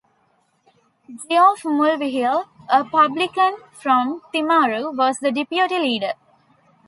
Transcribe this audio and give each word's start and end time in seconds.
Geoff 1.31 1.61
Mulvihill, 1.63 2.45
a 2.69 2.83
publican 2.83 3.57
from 3.71 4.23
Timaru, 4.33 4.89
was 4.97 5.19
the 5.19 5.31
deputy 5.31 5.77
leader. 5.77 6.13